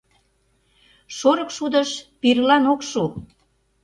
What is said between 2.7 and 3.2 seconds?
ок шу!